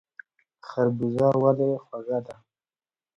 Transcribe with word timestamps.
خربوزه 0.67 1.27
ولې 1.41 1.69
خوږه 1.83 2.19
ده؟ 2.25 2.35